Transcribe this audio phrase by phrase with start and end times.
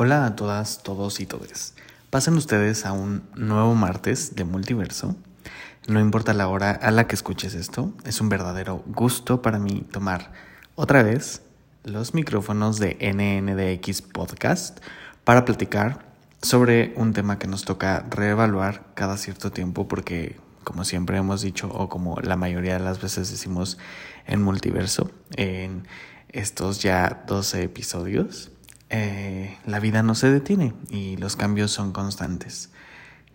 [0.00, 1.74] Hola a todas, todos y todes.
[2.08, 5.16] Pasen ustedes a un nuevo martes de multiverso.
[5.88, 9.84] No importa la hora a la que escuches esto, es un verdadero gusto para mí
[9.90, 10.30] tomar
[10.76, 11.42] otra vez
[11.82, 14.78] los micrófonos de NNDX Podcast
[15.24, 16.06] para platicar
[16.42, 21.72] sobre un tema que nos toca reevaluar cada cierto tiempo porque, como siempre hemos dicho,
[21.72, 23.78] o como la mayoría de las veces decimos
[24.28, 25.88] en multiverso, en
[26.28, 28.52] estos ya 12 episodios,
[28.90, 32.70] eh, la vida no se detiene y los cambios son constantes.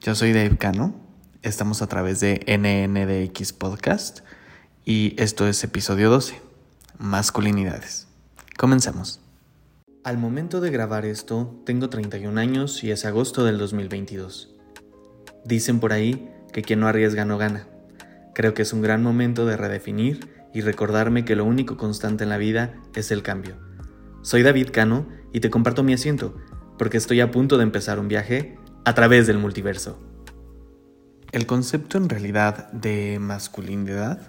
[0.01, 0.95] Yo soy Dave Cano,
[1.41, 4.21] estamos a través de NNDX Podcast
[4.85, 6.41] y esto es episodio 12,
[6.97, 8.07] masculinidades.
[8.57, 9.19] Comenzamos.
[10.03, 14.53] Al momento de grabar esto, tengo 31 años y es agosto del 2022.
[15.45, 17.67] Dicen por ahí que quien no arriesga no gana.
[18.33, 22.29] Creo que es un gran momento de redefinir y recordarme que lo único constante en
[22.29, 23.55] la vida es el cambio.
[24.23, 26.33] Soy David Cano y te comparto mi asiento,
[26.77, 30.01] porque estoy a punto de empezar un viaje a través del multiverso.
[31.33, 34.21] El concepto en realidad de masculinidad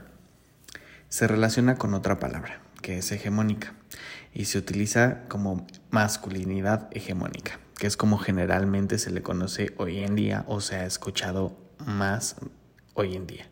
[1.08, 3.74] se relaciona con otra palabra, que es hegemónica,
[4.33, 10.16] y se utiliza como masculinidad hegemónica, que es como generalmente se le conoce hoy en
[10.16, 12.34] día o se ha escuchado más
[12.94, 13.48] hoy en día.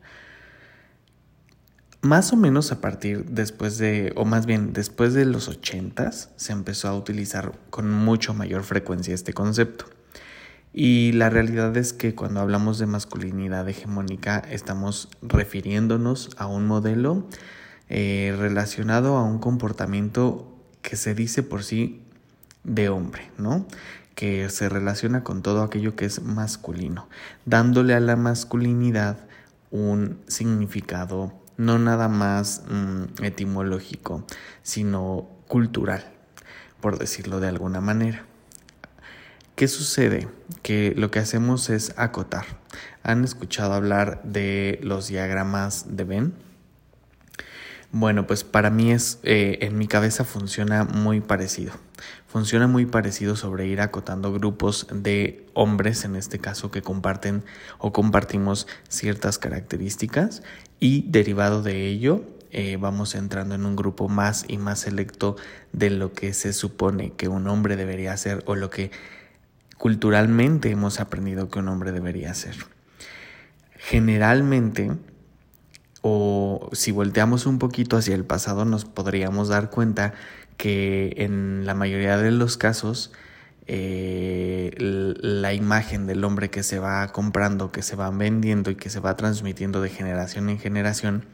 [2.02, 6.52] Más o menos a partir después de, o más bien después de los ochentas, se
[6.52, 9.84] empezó a utilizar con mucho mayor frecuencia este concepto.
[10.72, 17.28] Y la realidad es que cuando hablamos de masculinidad hegemónica estamos refiriéndonos a un modelo
[17.88, 22.02] eh, relacionado a un comportamiento que se dice por sí
[22.64, 23.64] de hombre, ¿no?
[24.16, 27.08] Que se relaciona con todo aquello que es masculino,
[27.44, 29.18] dándole a la masculinidad
[29.70, 34.26] un significado no nada más mm, etimológico,
[34.62, 36.04] sino cultural,
[36.80, 38.24] por decirlo de alguna manera.
[39.54, 40.28] ¿Qué sucede?
[40.62, 42.46] Que lo que hacemos es acotar.
[43.02, 46.34] ¿Han escuchado hablar de los diagramas de Venn?
[47.94, 51.72] Bueno, pues para mí es, eh, en mi cabeza funciona muy parecido.
[52.26, 57.44] Funciona muy parecido sobre ir acotando grupos de hombres, en este caso, que comparten
[57.78, 60.42] o compartimos ciertas características
[60.80, 65.36] y derivado de ello eh, vamos entrando en un grupo más y más selecto
[65.72, 68.90] de lo que se supone que un hombre debería hacer o lo que
[69.78, 72.54] culturalmente hemos aprendido que un hombre debería hacer.
[73.78, 74.92] Generalmente,
[76.02, 80.12] o si volteamos un poquito hacia el pasado, nos podríamos dar cuenta
[80.56, 83.12] que en la mayoría de los casos
[83.68, 88.90] eh, la imagen del hombre que se va comprando, que se va vendiendo y que
[88.90, 91.24] se va transmitiendo de generación en generación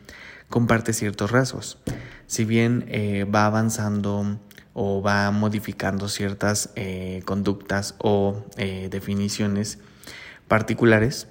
[0.50, 1.78] comparte ciertos rasgos.
[2.26, 4.38] Si bien eh, va avanzando
[4.74, 8.44] o va modificando ciertas eh, conductas o
[8.90, 9.78] definiciones
[10.46, 11.28] particulares,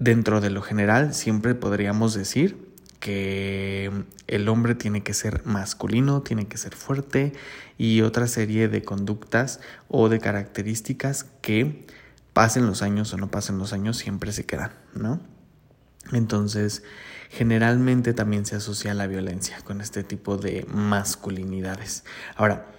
[0.00, 2.56] Dentro de lo general, siempre podríamos decir
[3.00, 3.92] que
[4.28, 7.34] el hombre tiene que ser masculino, tiene que ser fuerte
[7.76, 11.86] y otra serie de conductas o de características que
[12.32, 15.20] pasen los años o no pasen los años siempre se quedan, ¿no?
[16.12, 16.82] Entonces,
[17.28, 22.04] generalmente también se asocia la violencia con este tipo de masculinidades.
[22.36, 22.72] Ahora,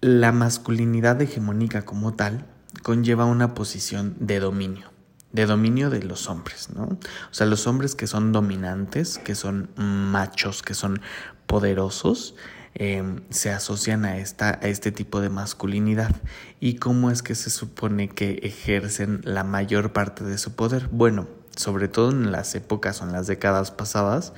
[0.00, 2.46] la masculinidad hegemónica como tal
[2.84, 4.93] conlleva una posición de dominio
[5.34, 6.84] de dominio de los hombres, ¿no?
[6.84, 6.98] O
[7.32, 11.00] sea, los hombres que son dominantes, que son machos, que son
[11.46, 12.36] poderosos,
[12.74, 16.14] em, se asocian a, esta, a este tipo de masculinidad.
[16.60, 20.88] ¿Y cómo es que se supone que ejercen la mayor parte de su poder?
[20.92, 24.34] Bueno, sobre todo en las épocas o en las décadas pasadas,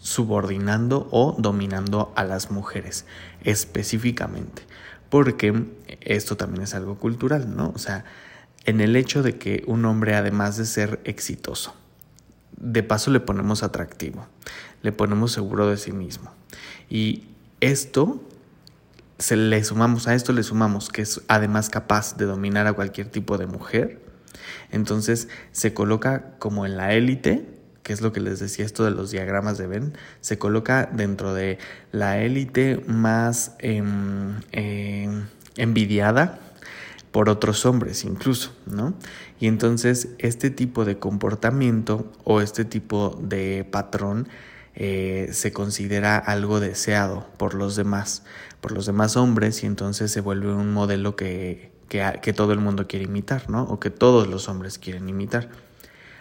[0.00, 3.06] subordinando o dominando a las mujeres
[3.42, 4.62] específicamente.
[5.10, 5.66] Porque
[6.00, 7.72] esto también es algo cultural, ¿no?
[7.74, 8.04] O sea,
[8.64, 11.74] en el hecho de que un hombre, además de ser exitoso,
[12.56, 14.26] de paso le ponemos atractivo,
[14.82, 16.32] le ponemos seguro de sí mismo.
[16.88, 17.24] Y
[17.60, 18.22] esto,
[19.18, 23.08] se le sumamos a esto, le sumamos que es además capaz de dominar a cualquier
[23.08, 24.00] tipo de mujer.
[24.70, 27.46] Entonces se coloca como en la élite,
[27.82, 31.34] que es lo que les decía esto de los diagramas de Venn, se coloca dentro
[31.34, 31.58] de
[31.90, 35.26] la élite más em, em,
[35.56, 36.38] envidiada
[37.12, 38.94] por otros hombres incluso, ¿no?
[39.38, 44.28] Y entonces este tipo de comportamiento o este tipo de patrón
[44.74, 48.24] eh, se considera algo deseado por los demás,
[48.62, 52.88] por los demás hombres y entonces se vuelve un modelo que, que, todo el mundo
[52.88, 53.64] quiere imitar, ¿no?
[53.64, 55.50] O que todos los hombres quieren imitar.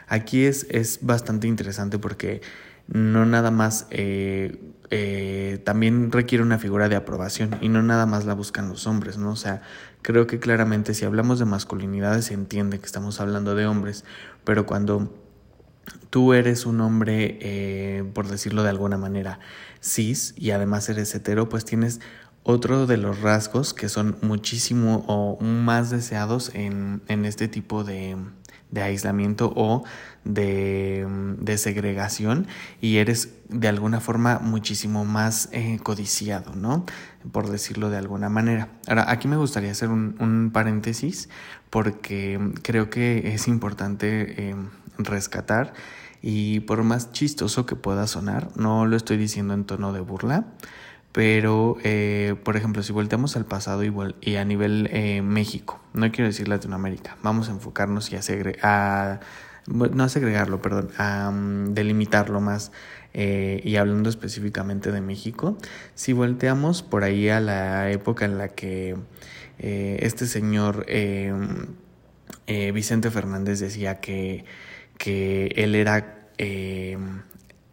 [0.07, 2.41] Aquí es, es bastante interesante porque
[2.87, 4.57] no nada más eh,
[4.89, 9.17] eh, también requiere una figura de aprobación y no nada más la buscan los hombres,
[9.17, 9.31] ¿no?
[9.31, 9.61] O sea,
[10.01, 14.05] creo que claramente si hablamos de masculinidades se entiende que estamos hablando de hombres,
[14.43, 15.13] pero cuando
[16.09, 19.39] tú eres un hombre, eh, por decirlo de alguna manera,
[19.81, 21.99] cis y además eres hetero, pues tienes
[22.43, 28.17] otro de los rasgos que son muchísimo o más deseados en, en este tipo de,
[28.71, 29.83] de aislamiento o
[30.23, 31.05] de,
[31.39, 32.47] de, segregación
[32.79, 36.85] y eres de alguna forma muchísimo más eh, codiciado, ¿no?
[37.31, 38.69] Por decirlo de alguna manera.
[38.87, 41.29] Ahora, aquí me gustaría hacer un, un paréntesis
[41.69, 44.55] porque creo que es importante eh,
[44.97, 45.73] rescatar
[46.21, 50.45] y por más chistoso que pueda sonar, no lo estoy diciendo en tono de burla,
[51.11, 53.83] pero, eh, por ejemplo, si volteamos al pasado
[54.21, 58.21] y a nivel eh, México, no quiero decir Latinoamérica, vamos a enfocarnos y a,
[58.63, 59.19] a
[59.67, 62.71] no a segregarlo, perdón, a mm, delimitarlo más.
[63.13, 65.57] Eh, y hablando específicamente de México,
[65.95, 68.95] si volteamos por ahí a la época en la que
[69.57, 70.85] este señor
[72.47, 74.45] Vicente Fernández decía que,
[74.97, 76.29] que él era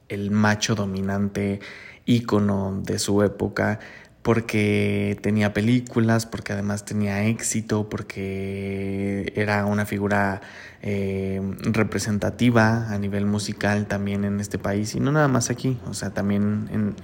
[0.08, 1.60] el macho dominante,
[2.08, 3.78] ícono de su época
[4.22, 10.42] porque tenía películas, porque además tenía éxito, porque era una figura
[10.82, 15.94] eh, representativa a nivel musical también en este país y no nada más aquí, o
[15.94, 16.94] sea, también en,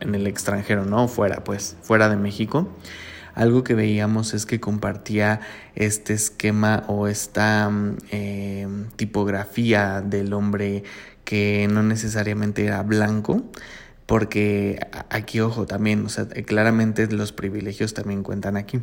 [0.00, 1.08] en, el extranjero, ¿no?
[1.08, 2.68] Fuera, pues, fuera de México.
[3.34, 5.40] Algo que veíamos es que compartía
[5.74, 7.70] este esquema o esta
[8.10, 10.84] eh, tipografía del hombre
[11.24, 13.42] que no necesariamente era blanco,
[14.06, 14.78] porque
[15.08, 18.80] aquí, ojo, también, o sea, claramente los privilegios también cuentan aquí,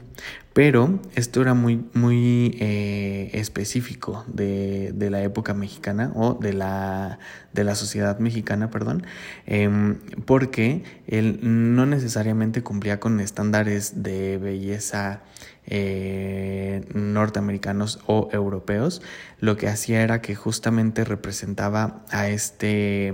[0.54, 7.20] pero esto era muy, muy eh, específico de, de, la época mexicana o de la,
[7.54, 9.06] de la sociedad mexicana, perdón,
[9.46, 9.96] eh,
[10.26, 15.22] porque él no necesariamente cumplía con estándares de belleza
[15.68, 19.04] eh, norteamericanos o europeos,
[19.40, 23.14] lo que hacía era que justamente representaba a este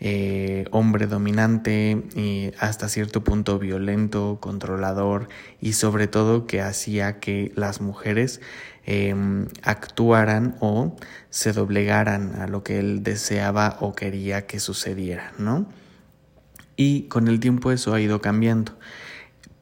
[0.00, 5.28] eh, hombre dominante hasta cierto punto violento, controlador
[5.60, 8.40] y sobre todo que hacía que las mujeres
[8.84, 10.96] em, actuaran o
[11.30, 15.66] se doblegaran a lo que él deseaba o quería que sucediera, ¿no?
[16.76, 18.78] Y con el tiempo eso ha ido cambiando.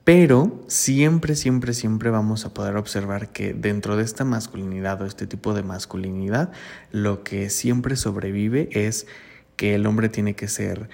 [0.06, 5.26] Pero siempre, siempre, siempre vamos a poder observar que dentro de esta masculinidad o este
[5.26, 6.52] tipo de masculinidad,
[6.92, 9.08] lo que siempre sobrevive es
[9.56, 10.88] que el hombre tiene que ser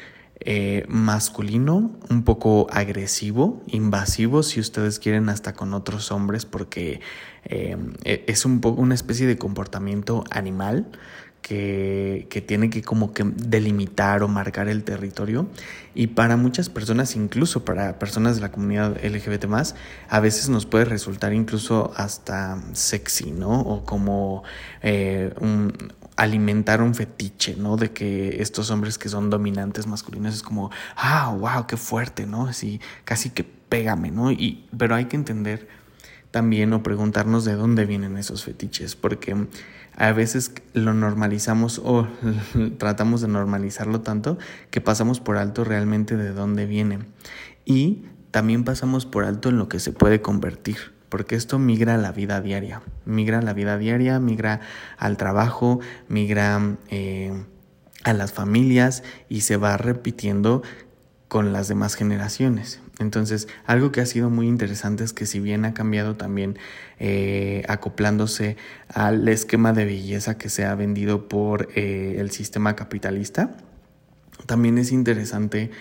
[0.44, 7.00] eh, masculino, un poco agresivo, invasivo, si ustedes quieren, hasta con otros hombres, porque
[7.44, 10.88] eh, e-, es un poco una especie de comportamiento animal
[11.42, 15.46] que, que, tiene que como que delimitar o marcar el territorio.
[15.94, 19.46] Y para muchas personas, incluso para personas de la comunidad LGBT
[20.08, 23.60] a veces nos puede resultar incluso hasta sexy, ¿no?
[23.60, 24.42] O como
[24.82, 25.72] eh, un,
[26.16, 27.76] alimentar un fetiche, ¿no?
[27.76, 32.46] De que estos hombres que son dominantes masculinos es como, ah, wow, qué fuerte, ¿no?
[32.46, 34.30] Así, casi que pégame, ¿no?
[34.30, 35.68] Y, pero hay que entender
[36.30, 39.46] también o preguntarnos de dónde vienen esos fetiches, porque
[39.96, 42.08] a veces lo normalizamos o
[42.78, 44.38] tratamos de normalizarlo tanto
[44.70, 47.00] que pasamos por alto realmente de dónde viene.
[47.64, 51.98] Y también pasamos por alto en lo que se puede convertir porque esto migra a
[51.98, 54.60] la vida diaria, migra a la vida diaria, migra
[54.96, 57.44] al trabajo, migra eh,
[58.02, 60.62] a las familias y se va repitiendo
[61.28, 62.80] con las demás generaciones.
[62.98, 66.58] Entonces, algo que ha sido muy interesante es que si bien ha cambiado también
[66.98, 68.56] eh, acoplándose
[68.88, 73.54] al esquema de belleza que se ha vendido por eh, el sistema capitalista,
[74.46, 75.72] también es interesante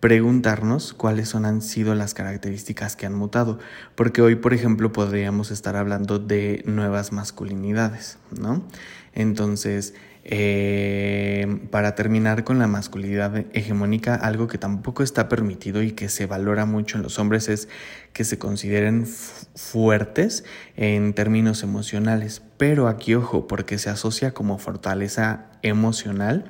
[0.00, 3.58] preguntarnos cuáles son, han sido las características que han mutado,
[3.94, 8.62] porque hoy, por ejemplo, podríamos estar hablando de nuevas masculinidades, ¿no?
[9.12, 9.94] Entonces,
[10.30, 16.26] eh, para terminar con la masculinidad hegemónica, algo que tampoco está permitido y que se
[16.26, 17.68] valora mucho en los hombres es
[18.12, 20.44] que se consideren fuertes
[20.76, 26.44] en términos emocionales, pero aquí ojo, porque se asocia como fortaleza emocional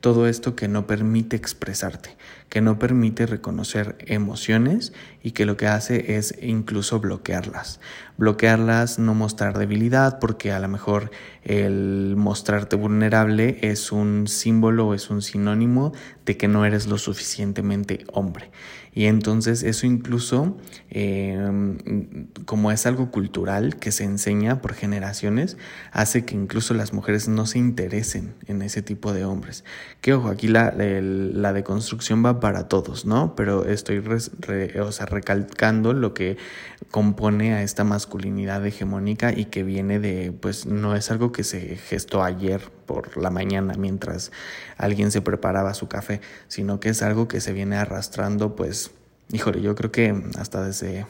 [0.00, 2.16] todo esto que no permite expresarte,
[2.48, 7.80] que no permite reconocer emociones y que lo que hace es incluso bloquearlas.
[8.16, 11.10] Bloquearlas, no mostrar debilidad, porque a lo mejor
[11.42, 15.92] el mostrarte vulnerable es un símbolo, es un sinónimo
[16.24, 18.50] de que no eres lo suficientemente hombre.
[18.94, 20.56] Y entonces eso incluso,
[20.90, 21.78] em,
[22.46, 25.56] como es algo cultural que se enseña por generaciones,
[25.92, 29.64] hace que incluso las mujeres no se interesen en ese tipo de hombres.
[30.00, 33.34] Que ojo, aquí la, la deconstrucción va para todos, ¿no?
[33.36, 36.36] Pero estoy o sea, recalcando lo que
[36.90, 41.76] compone a esta masculinidad hegemónica y que viene de, pues no es algo que se
[41.76, 44.32] gestó ayer por la mañana mientras
[44.76, 48.90] alguien se preparaba su café, sino que es algo que se viene arrastrando, pues,
[49.30, 51.06] híjole, yo creo que hasta desde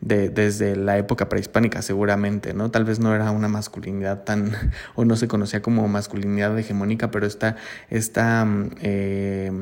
[0.00, 2.70] de, desde la época prehispánica seguramente, ¿no?
[2.70, 4.52] Tal vez no era una masculinidad tan,
[4.94, 7.56] o no se conocía como masculinidad hegemónica, pero esta,
[7.90, 8.46] esta
[8.80, 9.52] eh,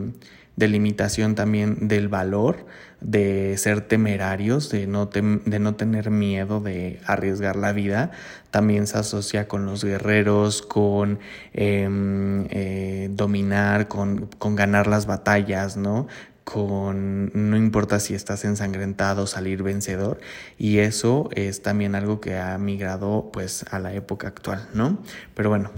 [0.57, 2.67] delimitación también del valor
[3.01, 8.13] de ser temerarios, de no, de no tener miedo de arriesgar la vida,
[8.51, 11.19] también se asocia con los guerreros, con
[11.53, 16.07] em, eh, dominar, con, con ganar las batallas, ¿no?
[16.45, 20.21] con no importa si estás ensangrentado, salir vencedor
[20.59, 25.03] y eso es también algo que ha migrado pues a la época actual, ¿no?
[25.35, 25.71] Pero bueno,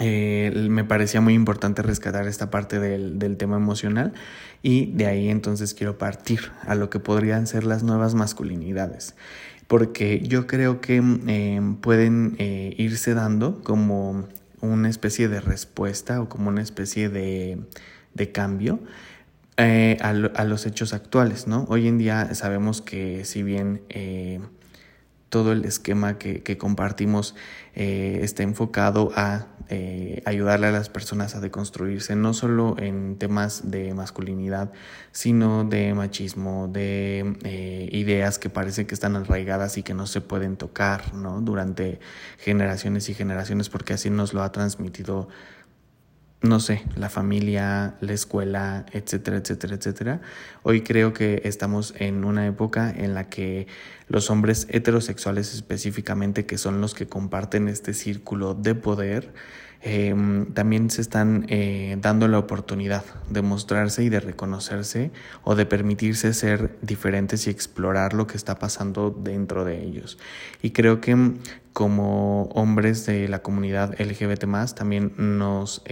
[0.00, 4.12] eh, me parecía muy importante rescatar esta parte del, del, tema emocional
[4.62, 9.16] y de ahí entonces quiero partir a lo que podrían ser las nuevas masculinidades
[9.66, 14.28] porque yo creo que em, pueden eh, irse dando como
[14.60, 17.58] una especie de respuesta o como una especie de,
[18.14, 18.80] de cambio
[19.56, 21.64] eh, a, a, los hechos actuales, ¿no?
[21.68, 23.82] Hoy en día sabemos que si bien
[25.28, 27.34] todo el esquema que, compartimos
[27.74, 33.92] está enfocado a eh, ayudarle a las personas a deconstruirse, no solo en temas de
[33.92, 34.72] masculinidad,
[35.12, 40.22] sino de machismo, de eh, ideas que parece que están arraigadas y que no se
[40.22, 41.40] pueden tocar ¿no?
[41.42, 42.00] durante
[42.38, 45.28] generaciones y generaciones, porque así nos lo ha transmitido
[46.40, 50.20] no sé, la familia, la escuela, etcétera, etcétera, etcétera.
[50.62, 53.66] Hoy creo que estamos en una época en la que
[54.06, 59.32] los hombres heterosexuales específicamente, que son los que comparten este círculo de poder,
[59.80, 65.12] Em, también se están eh, dando la oportunidad de mostrarse y de reconocerse
[65.44, 70.18] o de permitirse ser diferentes y explorar lo que está pasando dentro de ellos.
[70.62, 71.38] Y creo que mm,
[71.72, 75.84] como hombres de la comunidad LGBT también nos,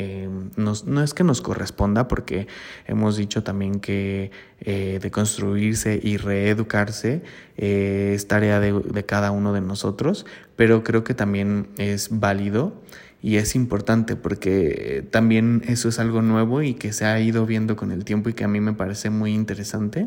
[0.57, 2.49] nos, no es que nos corresponda porque
[2.87, 7.23] hemos dicho también que eh, de construirse y reeducarse
[7.57, 10.27] eh, es tarea de, de cada uno de nosotros,
[10.57, 12.83] pero creo que también es válido
[13.27, 17.75] y es importante porque también eso es algo nuevo y que se ha ido viendo
[17.75, 20.07] con el tiempo y que a mí me parece muy interesante,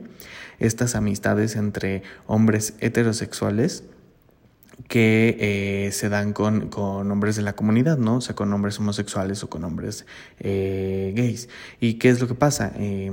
[0.58, 3.84] estas amistades entre hombres heterosexuales
[4.88, 8.16] que eh, se dan con, con, hombres de la comunidad, ¿no?
[8.16, 10.06] O sea, con hombres homosexuales o con hombres
[10.40, 11.50] eh, gays.
[11.82, 12.72] ¿Y qué es lo que pasa?
[12.78, 13.12] Eh,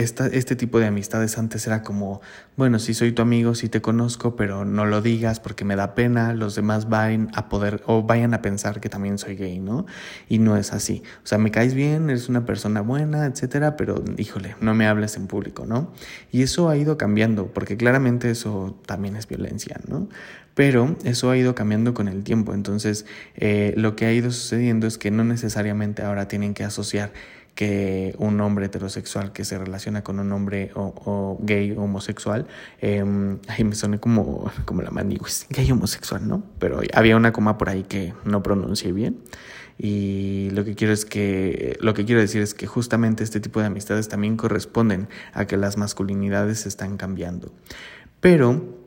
[0.00, 2.20] este tipo de amistades antes era como,
[2.56, 5.94] bueno, si soy tu amigo, si te conozco, pero no lo digas porque me da
[5.94, 9.86] pena, los demás vayan a poder o vayan a pensar que también soy gay, ¿no?
[10.28, 11.02] Y no es así.
[11.22, 15.16] O sea, me caes bien, eres una persona buena, etcétera, pero híjole, no me hables
[15.16, 15.92] en público, ¿no?
[16.32, 20.08] Y eso ha ido cambiando, porque claramente eso también es violencia, ¿no?
[20.54, 22.54] Pero eso ha ido cambiando con el tiempo.
[22.54, 27.12] Entonces, eh, lo que ha ido sucediendo es que no necesariamente ahora tienen que asociar
[27.54, 32.46] que un hombre heterosexual que se relaciona con un hombre o, o gay homosexual,
[32.80, 33.04] eh,
[33.48, 36.42] ay, me suena como, como la maniguis, gay homosexual, ¿no?
[36.58, 39.18] Pero había una coma por ahí que no pronuncié bien.
[39.82, 43.60] Y lo que quiero es que, lo que quiero decir es que justamente este tipo
[43.60, 47.50] de amistades también corresponden a que las masculinidades están cambiando.
[48.20, 48.78] Pero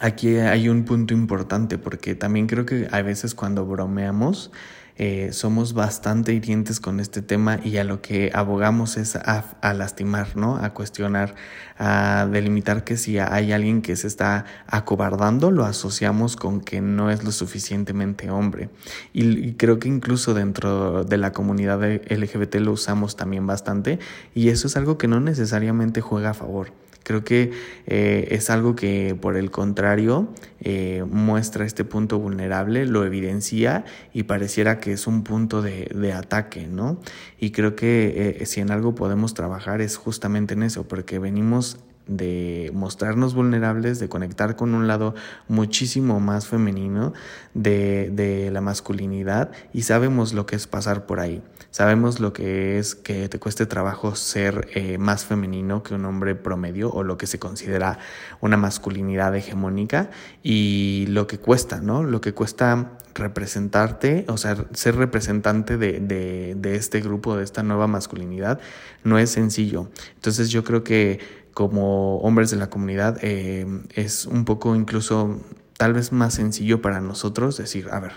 [0.00, 4.52] aquí hay un punto importante porque también creo que a veces cuando bromeamos,
[4.98, 10.36] eh, somos bastante hirientes con este tema y a lo que abogamos es a, lastimar,
[10.36, 10.56] ¿no?
[10.56, 11.34] A cuestionar,
[11.78, 17.10] a delimitar que si hay alguien que se está acobardando, lo asociamos con que no
[17.10, 18.70] es lo suficientemente hombre.
[19.12, 23.98] Y, y creo que incluso dentro de la comunidad LGBT lo usamos también bastante
[24.34, 26.72] y eso es algo que no necesariamente juega a favor.
[27.06, 27.52] Creo que
[27.86, 34.24] eh, es algo que por el contrario eh, muestra este punto vulnerable, lo evidencia y
[34.24, 37.00] pareciera que es un punto de, de ataque, ¿no?
[37.38, 41.78] Y creo que eh, si en algo podemos trabajar es justamente en eso, porque venimos
[42.06, 45.14] de mostrarnos vulnerables, de conectar con un lado
[45.48, 47.12] muchísimo más femenino
[47.54, 51.42] de, de, la masculinidad y sabemos lo que es pasar por ahí.
[51.70, 56.34] Sabemos lo que es que te cueste trabajo ser eh, más femenino que un hombre
[56.34, 57.98] promedio o lo que se considera
[58.40, 60.10] una masculinidad hegemónica
[60.42, 62.02] y lo que cuesta, ¿no?
[62.02, 67.62] Lo que cuesta representarte, o sea, ser representante de, de, de este grupo, de esta
[67.62, 68.60] nueva masculinidad,
[69.04, 69.90] no es sencillo.
[70.14, 75.40] Entonces yo creo que como hombres de la comunidad eh, es un poco incluso
[75.78, 78.12] tal vez más sencillo para nosotros decir, a ver,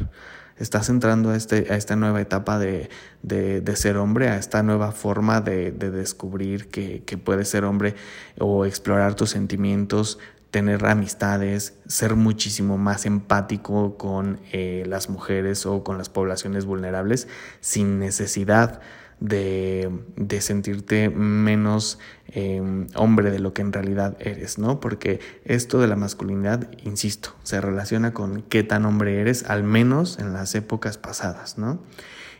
[0.58, 2.90] estás entrando a, este, a esta nueva etapa de,
[3.22, 7.96] de, ser hombre, a esta nueva forma de, de descubrir que, que puedes ser hombre
[8.40, 10.20] o explorar tus sentimientos,
[10.52, 17.30] tener amistades, ser muchísimo más empático con eh, las mujeres o con las poblaciones vulnerables
[17.62, 18.82] sin necesidad
[19.20, 24.80] de, de sentirte menos em, hombre de lo que en realidad eres, ¿no?
[24.80, 30.20] Porque esto de la masculinidad, insisto, se relaciona con qué tan hombre eres, al menos
[30.20, 31.82] en las épocas pasadas, ¿no?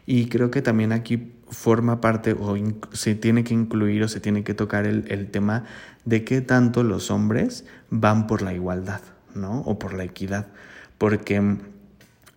[0.06, 2.56] Y creo que también aquí forma parte o
[2.94, 5.66] se tiene que incluir o se tiene que tocar el, el tema
[6.06, 9.02] de qué tanto los hombres van por la igualdad,
[9.36, 9.62] ¿no?
[9.62, 10.48] O por la equidad.
[10.98, 11.58] Porque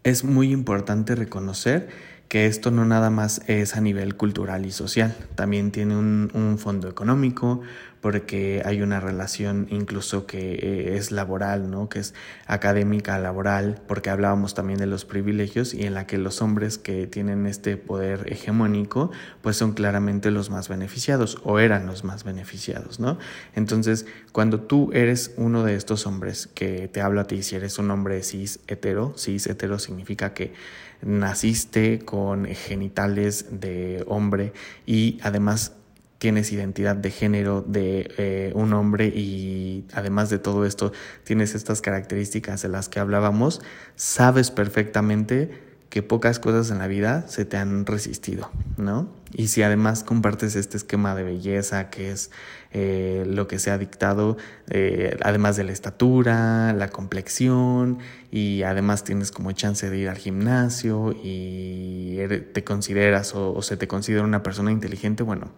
[0.05, 1.89] es muy importante reconocer
[2.33, 6.57] que esto no nada más es a nivel cultural y social, también tiene un, un
[6.57, 7.61] fondo económico,
[8.03, 11.89] porque hay una relación incluso que eh, es laboral, ¿no?
[11.89, 12.15] que es
[12.47, 17.07] académica, laboral, porque hablábamos también de los privilegios y en la que los hombres que
[17.07, 22.99] tienen este poder hegemónico, pues son claramente los más beneficiados o eran los más beneficiados,
[22.99, 23.19] ¿no?
[23.55, 27.79] Entonces, cuando tú eres uno de estos hombres que te hablo a ti, si eres
[27.79, 30.55] un hombre cis hetero, cis hetero significa que
[31.03, 34.53] naciste con genitales de hombre
[34.87, 35.77] y además
[36.23, 40.93] tienes identidad de género de eh, un hombre y además de todo esto
[41.25, 43.61] tienes estas características de las que hablábamos,
[43.97, 45.51] sabes perfectamente
[45.89, 49.09] que pocas cosas en la vida se te han resistido, ¿no?
[49.33, 52.31] Y si además compartes este esquema de belleza que es
[52.71, 54.37] eh, lo que se ha dictado,
[54.71, 57.99] eh, además de la estatura, la complexión,
[58.31, 62.17] y además tienes como chance de ir al gimnasio y
[62.53, 65.51] te consideras o se te considera una persona inteligente, bueno,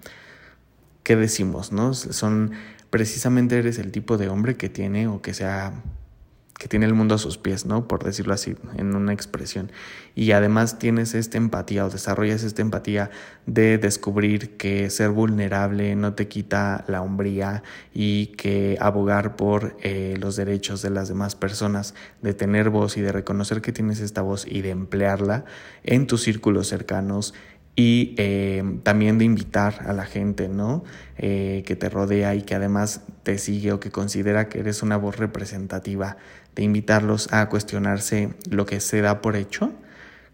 [1.05, 1.71] ¿qué decimos?
[1.71, 1.95] ¿No?
[1.95, 2.53] Son
[2.91, 5.73] precisamente eres el tipo de hombre que tiene o que sea
[6.59, 7.89] que tiene el mundo a sus pies, ¿no?
[7.89, 9.73] Por decirlo así, en una expresión.
[10.15, 13.11] Y además tienes esta empatía o desarrollas esta empatía
[13.47, 20.17] de descubrir que ser vulnerable no te quita la hombría y que abogar por eh,
[20.21, 24.23] los derechos de las demás personas, de tener voz y de reconocer que tienes esta
[24.23, 25.45] voz y de emplearla
[25.83, 27.35] en tus círculos cercanos,
[27.77, 30.85] y eh, también de invitar a la gente, ¿no?
[31.19, 34.97] Eh, que te rodea y que además te sigue o que considera que eres una
[34.97, 36.17] voz representativa,
[36.55, 39.73] de invitarlos a cuestionarse lo que se da por hecho.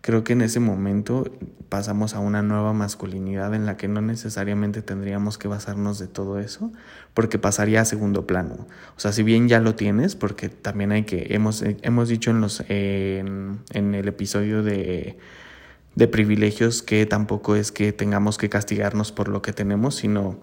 [0.03, 1.31] Creo que en ese momento
[1.70, 6.38] pasamos a una nueva masculinidad en la que no necesariamente tendríamos que basarnos de todo
[6.38, 6.72] eso,
[7.14, 8.66] porque pasaría a segundo plano.
[8.96, 12.40] O sea, si bien ya lo tienes, porque también hay que, hemos, hemos dicho en,
[12.40, 13.61] los, en
[13.94, 15.18] el episodio de
[15.94, 20.38] de privilegios que tampoco es que tengamos que castigarnos por lo que tenemos, sino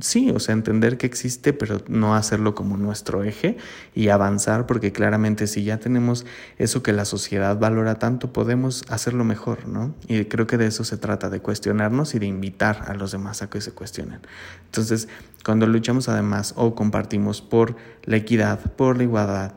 [0.00, 3.56] sí, o sea, entender que existe, pero no hacerlo como nuestro eje
[3.94, 6.24] y avanzar, porque claramente si ya tenemos
[6.58, 9.94] eso que la sociedad valora tanto, podemos hacerlo mejor, ¿no?
[10.06, 13.42] Y creo que de eso se trata, de cuestionarnos y de invitar a los demás
[13.42, 14.20] a que se cuestionen.
[14.66, 15.08] Entonces,
[15.44, 19.52] cuando luchamos además o compartimos por la equidad, por la igualdad,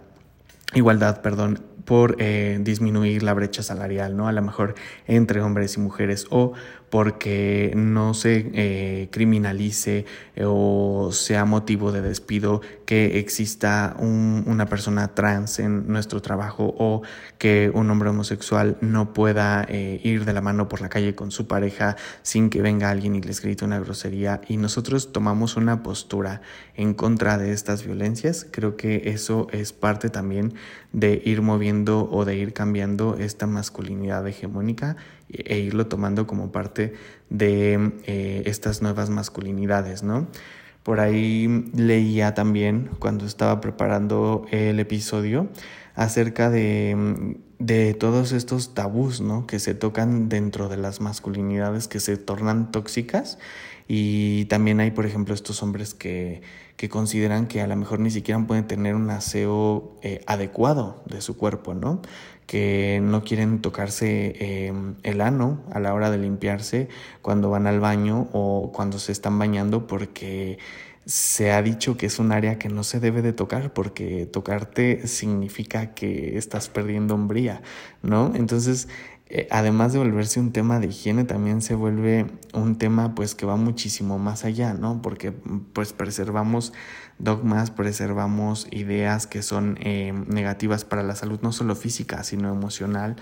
[0.74, 4.28] igualdad, perdón, por eh, disminuir la brecha salarial, ¿no?
[4.28, 4.76] A lo mejor
[5.08, 6.54] entre hombres y mujeres o
[6.96, 10.06] porque no se eh, criminalice
[10.42, 17.02] o sea motivo de despido que exista una persona trans en nuestro trabajo o
[17.38, 21.32] que un hombre homosexual no pueda eh, ir de la mano por la calle con
[21.32, 24.40] su pareja sin que venga alguien y les grite una grosería.
[24.48, 26.42] Y nosotros tomamos una postura
[26.76, 30.54] en contra de estas violencias, creo que eso es parte también
[30.94, 34.96] de ir moviendo o de ir cambiando esta masculinidad hegemónica
[35.30, 36.94] e irlo tomando como parte
[37.30, 40.28] de eh, estas nuevas masculinidades, ¿no?
[40.84, 45.50] Por ahí leía también cuando estaba preparando el episodio
[45.96, 49.48] acerca de, de todos estos tabús, ¿no?
[49.48, 53.40] Que se tocan dentro de las masculinidades que se tornan tóxicas
[53.88, 56.42] y también hay, por ejemplo, estos hombres que,
[56.76, 61.22] que consideran que a lo mejor ni siquiera pueden tener un aseo eh, adecuado de
[61.22, 62.02] su cuerpo, ¿no?
[62.46, 66.90] Que no quieren tocarse em, el ano a la hora de limpiarse
[67.22, 70.60] cuando van al baño o cuando se están bañando porque
[71.06, 75.08] se ha dicho que es un área que no se debe de tocar porque tocarte
[75.08, 77.62] significa que estás perdiendo hombría,
[78.02, 78.32] ¿no?
[78.36, 78.88] Entonces,
[79.28, 83.46] eh, además de volverse un tema de higiene, también se vuelve un tema pues que
[83.46, 85.02] va muchísimo más allá, ¿no?
[85.02, 86.74] Porque pues preservamos
[87.18, 93.16] dogmas, preservamos ideas que son eh, negativas para la salud, no solo física, sino emocional,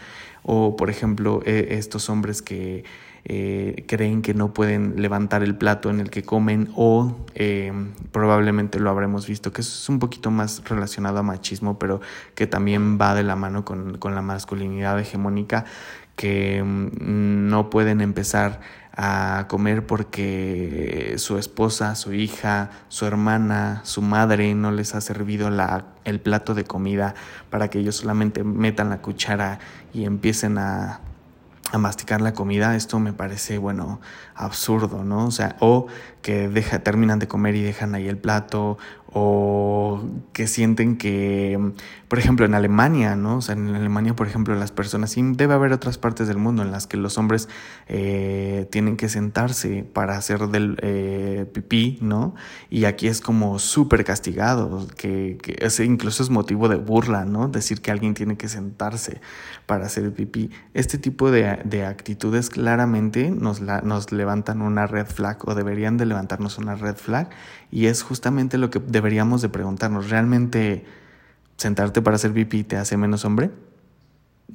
[0.43, 2.83] o por ejemplo eh, estos hombres que
[3.25, 7.71] eh, creen que no pueden levantar el plato en el que comen o eh,
[8.11, 12.01] probablemente lo habremos visto, que es un poquito más relacionado a machismo, pero
[12.35, 15.63] que también va de la mano con, con la masculinidad hegemónica,
[16.17, 18.59] que mm, no pueden empezar
[18.95, 25.49] a comer porque su esposa, su hija, su hermana, su madre no les ha servido
[25.49, 27.15] la, el plato de comida
[27.49, 29.59] para que ellos solamente metan la cuchara
[29.93, 31.01] y empiecen a
[31.73, 33.99] a masticar la comida, esto me parece, bueno,
[34.35, 35.25] absurdo, ¿no?
[35.25, 35.87] O sea, o
[36.23, 38.79] que deja, terminan de comer y dejan ahí el plato,
[39.15, 40.01] o
[40.33, 41.73] que sienten que,
[42.07, 43.37] por ejemplo, en Alemania, ¿no?
[43.37, 46.71] O sea, en Alemania, por ejemplo, las personas, debe haber otras partes del mundo en
[46.71, 47.47] las que los hombres
[47.87, 52.33] eh, tienen que sentarse para hacer del eh, pipí, ¿no?
[52.71, 57.49] Y aquí es como súper castigado, que, que incluso es motivo de burla, ¿no?
[57.49, 59.21] Decir que alguien tiene que sentarse
[59.67, 60.49] para hacer el pipí.
[60.73, 65.97] Este tipo de, de actitudes claramente nos, la, nos levantan una red flag o deberían
[65.97, 67.29] de levantarnos una red flag
[67.71, 70.09] y es justamente lo que deberíamos de preguntarnos.
[70.09, 70.85] ¿Realmente
[71.57, 73.51] sentarte para hacer pipí te hace menos hombre?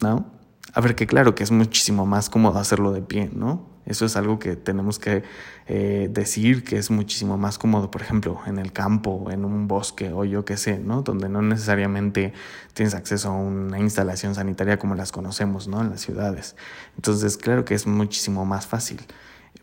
[0.00, 0.26] ¿No?
[0.74, 3.66] A ver, que claro que es muchísimo más cómodo hacerlo de pie, ¿no?
[3.86, 5.22] Eso es algo que tenemos que
[5.66, 10.12] eh, decir que es muchísimo más cómodo, por ejemplo, en el campo, en un bosque
[10.12, 11.00] o yo qué sé, ¿no?
[11.00, 12.34] Donde no necesariamente
[12.74, 15.80] tienes acceso a una instalación sanitaria como las conocemos, ¿no?
[15.80, 16.54] En las ciudades.
[16.96, 19.00] Entonces, claro que es muchísimo más fácil.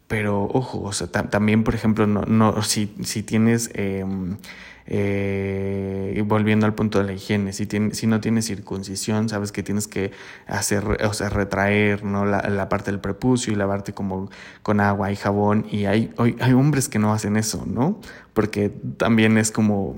[0.07, 4.05] Pero ojo, o sea, también, por ejemplo, no, no, si, si tienes, eh,
[4.85, 9.63] eh, volviendo al punto de la higiene, si, tiene, si no tienes circuncisión, sabes que
[9.63, 10.11] tienes que
[10.45, 12.25] hacer, o sea, retraer ¿no?
[12.25, 14.29] la, la parte del prepucio y lavarte como
[14.61, 15.65] con agua y jabón.
[15.71, 17.99] Y hay, hay hombres que no hacen eso, ¿no?
[18.33, 19.95] Porque también es como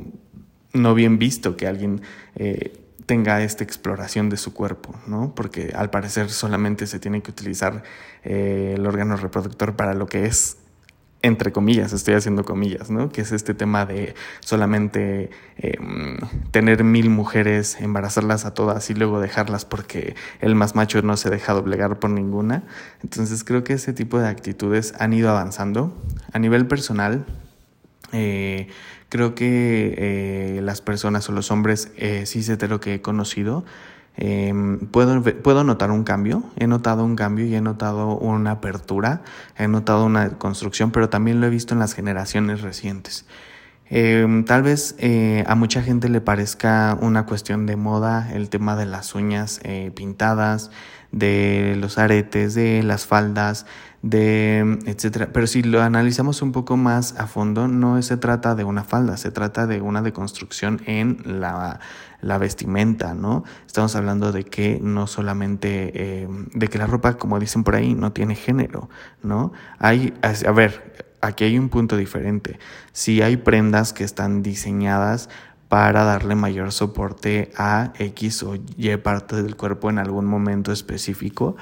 [0.73, 2.01] no bien visto que alguien...
[2.35, 5.33] Eh, tenga esta exploración de su cuerpo, ¿no?
[5.33, 7.83] Porque al parecer solamente se tiene que utilizar
[8.23, 10.57] eh, el órgano reproductor para lo que es,
[11.21, 13.09] entre comillas, estoy haciendo comillas, ¿no?
[13.09, 15.77] Que es este tema de solamente eh,
[16.51, 21.29] tener mil mujeres, embarazarlas a todas y luego dejarlas porque el más macho no se
[21.29, 22.63] deja doblegar por ninguna.
[23.01, 25.95] Entonces creo que ese tipo de actitudes han ido avanzando.
[26.33, 27.25] A nivel personal,
[28.11, 28.67] eh,
[29.09, 33.63] creo que eh, las personas o los hombres eh, cis hetero que he conocido,
[34.17, 34.53] eh,
[34.91, 39.21] puedo, puedo notar un cambio, he notado un cambio y he notado una apertura,
[39.57, 43.25] he notado una construcción, pero también lo he visto en las generaciones recientes.
[43.89, 48.75] Eh, tal vez eh, a mucha gente le parezca una cuestión de moda el tema
[48.75, 50.71] de las uñas eh, pintadas,
[51.11, 53.65] de los aretes, de las faldas,
[54.01, 55.29] de etcétera.
[55.31, 59.17] Pero si lo analizamos un poco más a fondo, no se trata de una falda,
[59.17, 61.79] se trata de una deconstrucción en la,
[62.21, 63.43] la vestimenta, ¿no?
[63.65, 67.93] Estamos hablando de que no solamente, eh, de que la ropa, como dicen por ahí,
[67.95, 68.89] no tiene género,
[69.23, 69.53] ¿no?
[69.79, 72.59] Hay, a ver, aquí hay un punto diferente.
[72.91, 75.29] Si hay prendas que están diseñadas
[75.69, 81.57] para darle mayor soporte a X o Y parte del cuerpo en algún momento específico,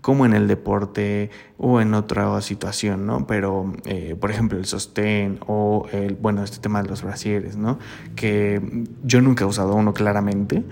[0.00, 3.26] como en el deporte o en otra situación, ¿no?
[3.26, 7.78] Pero, eh, por ejemplo, el sostén o el, bueno, este tema de los brasieres, ¿no?
[8.16, 10.64] Que yo nunca he usado uno claramente,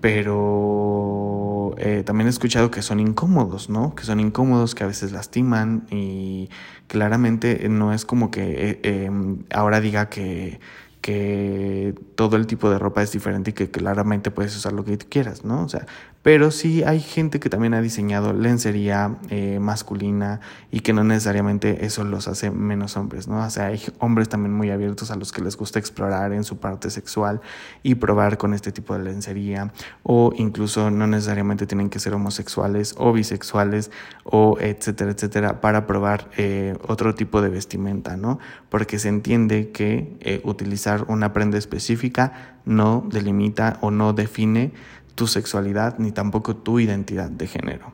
[0.00, 3.94] pero eh, también he escuchado que son incómodos, ¿no?
[3.94, 6.48] Que son incómodos, que a veces lastiman y
[6.88, 9.10] claramente no es como que eh, eh,
[9.52, 10.60] ahora diga que
[11.08, 14.98] que todo el tipo de ropa es diferente y que claramente puedes usar lo que
[14.98, 15.64] quieras, ¿no?
[15.64, 15.86] O sea,
[16.20, 20.40] pero sí hay gente que también ha diseñado lencería eh, masculina
[20.70, 23.42] y que no necesariamente eso los hace menos hombres, ¿no?
[23.42, 26.58] O sea, hay hombres también muy abiertos a los que les gusta explorar en su
[26.58, 27.40] parte sexual
[27.82, 32.94] y probar con este tipo de lencería o incluso no necesariamente tienen que ser homosexuales
[32.98, 33.90] o bisexuales
[34.24, 38.38] o etcétera, etcétera, para probar eh, otro tipo de vestimenta, ¿no?
[38.68, 44.72] Porque se entiende que eh, utilizar una prenda específica no delimita o no define
[45.14, 47.92] tu sexualidad ni tampoco tu identidad de género.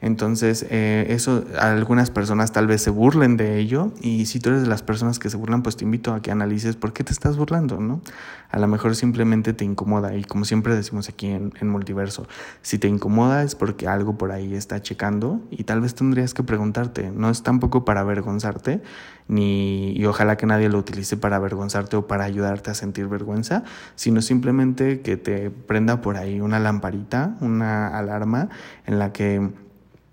[0.00, 4.62] Entonces, eh, eso, algunas personas tal vez se burlen de ello y si tú eres
[4.62, 7.12] de las personas que se burlan, pues te invito a que analices por qué te
[7.12, 8.02] estás burlando, ¿no?
[8.50, 12.26] A lo mejor simplemente te incomoda y como siempre decimos aquí en, en Multiverso,
[12.62, 16.42] si te incomoda es porque algo por ahí está checando y tal vez tendrías que
[16.42, 18.82] preguntarte, no es tampoco para avergonzarte,
[19.28, 23.64] ni, y ojalá que nadie lo utilice para avergonzarte o para ayudarte a sentir vergüenza,
[23.94, 28.48] sino simplemente que te prenda por ahí una lamparita, una alarma
[28.86, 29.50] en la que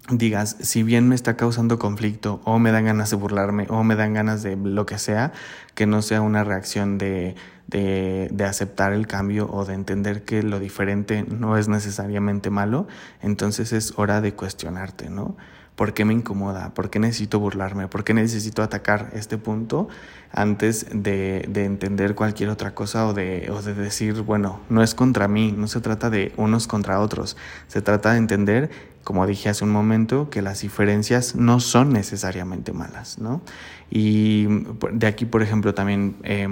[0.09, 3.95] digas, si bien me está causando conflicto o me dan ganas de burlarme o me
[3.95, 5.31] dan ganas de lo que sea,
[5.75, 7.35] que no sea una reacción de,
[7.67, 12.87] de, de, aceptar el cambio o de entender que lo diferente no es necesariamente malo,
[13.21, 15.37] entonces es hora de cuestionarte, ¿no?
[15.75, 16.73] ¿Por qué me incomoda?
[16.73, 17.87] ¿Por qué necesito burlarme?
[17.87, 19.87] ¿Por qué necesito atacar este punto
[20.31, 24.93] antes de, de entender cualquier otra cosa o de, o de decir, bueno, no es
[24.95, 28.69] contra mí, no se trata de unos contra otros, se trata de entender
[29.03, 33.41] como dije hace un momento, que las diferencias no son necesariamente malas, ¿no?
[33.89, 34.47] Y
[34.93, 36.47] de aquí, por ejemplo, también eh,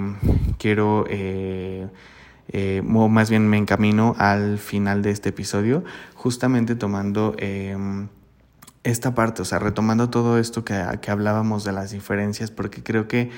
[0.58, 1.88] quiero, eh,
[2.48, 5.82] eh, o más bien me encamino al final de este episodio,
[6.14, 7.34] justamente tomando
[8.84, 13.06] esta parte, o sea, retomando todo esto que, que hablábamos de las diferencias, porque creo
[13.08, 13.30] que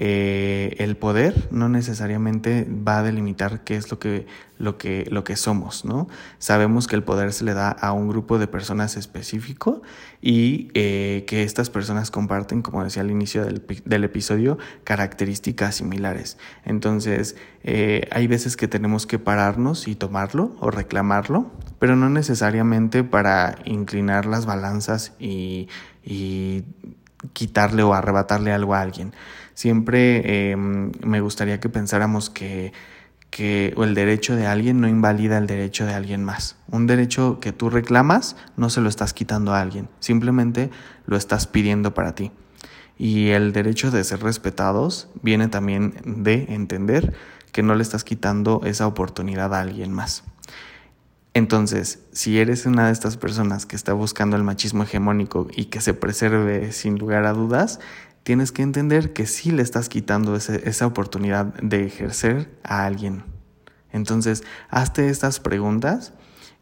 [0.00, 5.24] eh, el poder no necesariamente va a delimitar qué es lo que, lo, que, lo
[5.24, 6.06] que somos, ¿no?
[6.38, 9.82] Sabemos que el poder se le da a un grupo de personas específico
[10.22, 16.38] y eh, que estas personas comparten, como decía al inicio del, del episodio, características similares.
[16.64, 17.34] Entonces,
[17.64, 23.56] eh, hay veces que tenemos que pararnos y tomarlo o reclamarlo, pero no necesariamente para
[23.64, 25.68] inclinar las balanzas y,
[26.04, 26.62] y
[27.32, 29.12] quitarle o arrebatarle algo a alguien.
[29.58, 32.72] Siempre em, me gustaría que pensáramos que,
[33.28, 36.54] que el derecho de alguien no invalida el derecho de alguien más.
[36.68, 40.70] Un derecho que tú reclamas no se lo estás quitando a alguien, simplemente
[41.06, 42.30] lo estás pidiendo para ti.
[42.98, 47.14] Y el derecho de ser respetados viene también de entender
[47.50, 50.22] que no le estás quitando esa oportunidad a alguien más.
[51.34, 55.80] Entonces, si eres una de estas personas que está buscando el machismo hegemónico y que
[55.80, 57.78] se preserve sin lugar a dudas,
[58.28, 63.22] tienes que entender que sí le estás quitando esa oportunidad de ejercer a alguien.
[63.90, 66.12] Entonces, hazte estas preguntas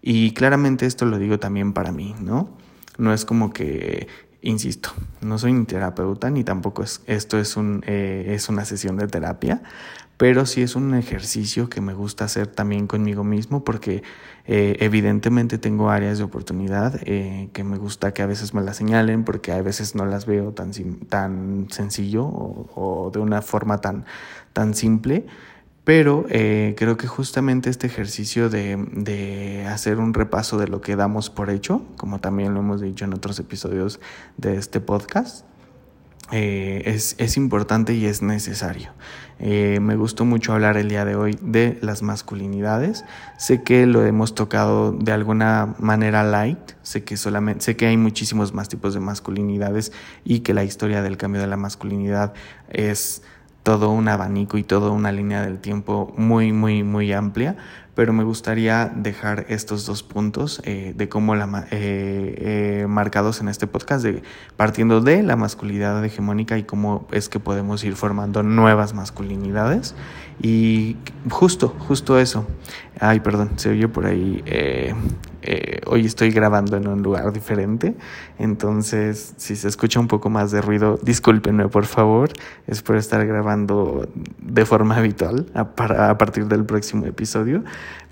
[0.01, 2.57] y claramente esto lo digo también para mí, ¿no?
[2.99, 4.07] No es como que,
[4.43, 4.91] insisto,
[5.23, 9.09] no soy ni terapeuta ni tampoco es, esto es, un, eh, es una sesión de
[9.09, 9.65] terapia,
[10.17, 14.03] pero sí es un ejercicio que me gusta hacer también conmigo mismo porque
[14.47, 18.77] eh, evidentemente tengo áreas de oportunidad eh, que me gusta que a veces me las
[18.77, 20.71] señalen porque a veces no las veo tan,
[21.09, 24.05] tan sencillo o, de una forma tan,
[24.53, 25.27] tan simple.
[25.85, 30.97] Pero eh, creo que justamente este ejercicio de, de, hacer un repaso de lo que
[30.97, 34.01] damos por hecho, como también lo hemos dicho en otros episodios
[34.37, 35.47] de este podcast,
[36.33, 38.91] eh, es, es, importante y es necesario.
[39.39, 43.05] Eh, me gustó mucho hablar el día de hoy de las masculinidades.
[43.39, 46.73] Sé que lo hemos tocado de alguna manera light.
[46.83, 49.93] Sé que solamente, sé que hay muchísimos más tipos de masculinidades
[50.25, 52.35] y que la historia del cambio de la masculinidad
[52.71, 53.23] es
[53.63, 57.57] todo un abanico y toda una línea del tiempo muy, muy, muy amplia
[57.97, 63.49] pero me gustaría dejar estos dos puntos eh, de cómo la, eh, eh, marcados en
[63.49, 64.23] este podcast, de,
[64.55, 69.95] partiendo de la masculinidad hegemónica y cómo es que podemos ir formando nuevas masculinidades.
[70.43, 70.99] Y
[71.31, 72.47] justo, justo eso.
[73.01, 74.45] Ay, perdón, se oye por ahí.
[75.87, 77.95] Hoy estoy grabando en un lugar diferente,
[78.39, 82.31] entonces si se escucha un poco más de ruido, discúlpenme por favor.
[82.67, 87.65] Espero estar grabando de forma habitual a, partir del próximo episodio.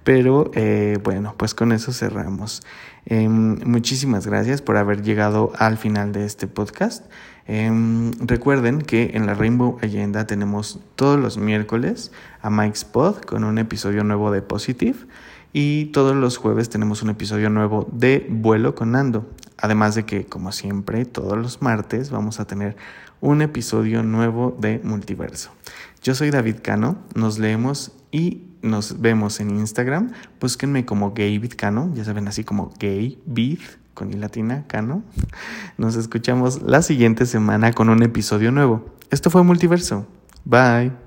[0.02, 2.62] Pero eh, bueno, pues con eso cerramos.
[3.06, 7.06] Eh, muchísimas gracias por haber llegado al final de este podcast.
[7.46, 7.70] Eh,
[8.20, 13.58] recuerden que en la Rainbow Agenda tenemos todos los miércoles a Mike's Pod con un
[13.58, 14.98] episodio nuevo de Positive
[15.54, 19.30] y todos los jueves tenemos un episodio nuevo de Vuelo con Nando.
[19.56, 22.76] Además de que, como siempre, todos los martes vamos a tener
[23.20, 25.52] un episodio nuevo de Multiverso.
[26.02, 30.10] Yo soy David Cano, nos leemos y nos vemos en Instagram.
[30.40, 33.60] Búsquenme como GayBitCano, ya saben, así como GayBit
[33.94, 35.04] con i latina, Cano.
[35.78, 38.84] Nos escuchamos la siguiente semana con un episodio nuevo.
[39.10, 40.04] Esto fue Multiverso.
[40.44, 41.03] Bye.